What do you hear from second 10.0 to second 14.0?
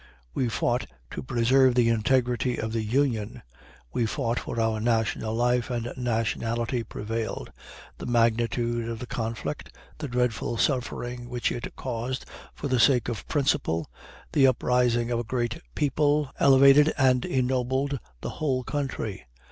dreadful suffering which it caused for the sake of principle,